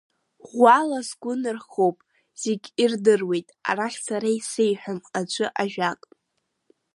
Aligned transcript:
Ӷәӷәала 0.47 0.99
сгәы 1.07 1.33
нырхоуп, 1.41 1.97
зегьы 2.41 2.69
ирдыруеит, 2.81 3.47
арахь 3.69 3.99
сара 4.07 4.29
исеиҳәом 4.37 4.99
аӡәы 5.19 5.47
ажәак! 5.61 6.01